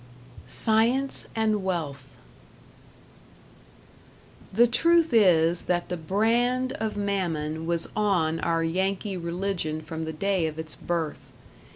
#Science 0.47 1.27
and 1.35 1.63
Wealth# 1.63 2.17
The 4.51 4.65
truth 4.65 5.13
is 5.13 5.65
that 5.65 5.89
the 5.89 5.95
brand 5.95 6.71
of 6.79 6.97
Mammon 6.97 7.67
was 7.67 7.87
on 7.95 8.39
our 8.39 8.63
Yankee 8.63 9.15
religion 9.15 9.79
from 9.79 10.05
the 10.05 10.11
day 10.13 10.47
of 10.47 10.57
its 10.57 10.73
birth. 10.75 11.31